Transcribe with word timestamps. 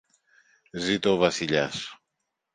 Ζήτω 0.71 1.11
ο 1.13 1.17
Βασιλιάς! 1.17 1.99